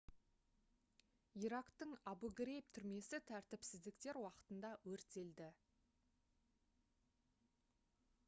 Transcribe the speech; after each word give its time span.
ирактың 1.47 1.91
абу-грейб 2.11 2.71
түрмесі 2.77 3.19
тәртіпсіздіктер 3.27 4.19
уақытында 4.21 4.71
өртелді 4.93 5.49